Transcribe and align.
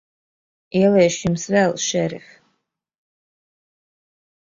Ieliešu 0.79 1.21
Jums 1.27 1.45
vēl, 1.57 1.77
šerif. 1.89 2.35